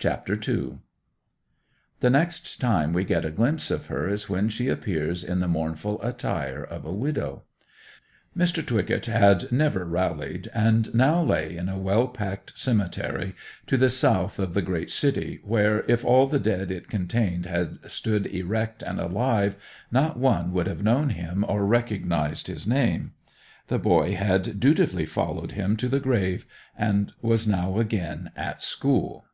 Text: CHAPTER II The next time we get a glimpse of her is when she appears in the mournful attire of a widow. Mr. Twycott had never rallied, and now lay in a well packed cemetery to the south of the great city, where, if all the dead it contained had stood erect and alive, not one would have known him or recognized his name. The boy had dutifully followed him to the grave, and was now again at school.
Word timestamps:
CHAPTER 0.00 0.34
II 0.46 0.78
The 1.98 2.08
next 2.10 2.60
time 2.60 2.92
we 2.92 3.02
get 3.02 3.24
a 3.24 3.32
glimpse 3.32 3.68
of 3.68 3.86
her 3.86 4.06
is 4.08 4.28
when 4.28 4.48
she 4.48 4.68
appears 4.68 5.24
in 5.24 5.40
the 5.40 5.48
mournful 5.48 6.00
attire 6.02 6.62
of 6.62 6.84
a 6.84 6.92
widow. 6.92 7.42
Mr. 8.36 8.64
Twycott 8.64 9.06
had 9.06 9.50
never 9.50 9.84
rallied, 9.84 10.48
and 10.54 10.94
now 10.94 11.20
lay 11.20 11.56
in 11.56 11.68
a 11.68 11.76
well 11.80 12.06
packed 12.06 12.56
cemetery 12.56 13.34
to 13.66 13.76
the 13.76 13.90
south 13.90 14.38
of 14.38 14.54
the 14.54 14.62
great 14.62 14.92
city, 14.92 15.40
where, 15.42 15.80
if 15.90 16.04
all 16.04 16.28
the 16.28 16.38
dead 16.38 16.70
it 16.70 16.86
contained 16.86 17.46
had 17.46 17.78
stood 17.90 18.26
erect 18.28 18.84
and 18.84 19.00
alive, 19.00 19.56
not 19.90 20.16
one 20.16 20.52
would 20.52 20.68
have 20.68 20.84
known 20.84 21.08
him 21.08 21.44
or 21.48 21.66
recognized 21.66 22.46
his 22.46 22.68
name. 22.68 23.14
The 23.66 23.80
boy 23.80 24.14
had 24.14 24.60
dutifully 24.60 25.06
followed 25.06 25.50
him 25.52 25.76
to 25.78 25.88
the 25.88 25.98
grave, 25.98 26.46
and 26.76 27.10
was 27.20 27.48
now 27.48 27.78
again 27.80 28.30
at 28.36 28.62
school. 28.62 29.24